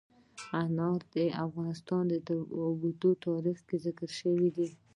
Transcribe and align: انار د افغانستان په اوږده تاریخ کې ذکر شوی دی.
انار 0.61 0.99
د 1.15 1.17
افغانستان 1.45 2.05
په 2.27 2.35
اوږده 2.59 3.11
تاریخ 3.27 3.57
کې 3.67 3.75
ذکر 3.85 4.09
شوی 4.19 4.49
دی. 4.57 4.69